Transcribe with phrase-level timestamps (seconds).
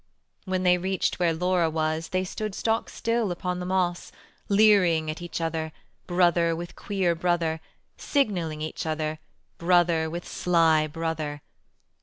[0.45, 4.11] When they reached where Laura was They stood stock still upon the moss,
[4.49, 5.71] Leering at each other,
[6.07, 7.61] Brother with queer brother;
[7.97, 9.19] Signalling each other,
[9.59, 11.43] Brother with sly brother.